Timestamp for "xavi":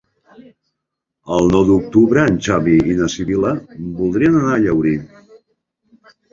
2.49-2.75